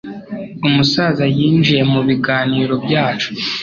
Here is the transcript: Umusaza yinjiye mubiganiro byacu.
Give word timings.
Umusaza 0.67 1.23
yinjiye 1.37 1.81
mubiganiro 1.91 2.73
byacu. 2.85 3.29